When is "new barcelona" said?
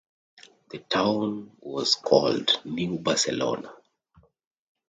2.65-3.71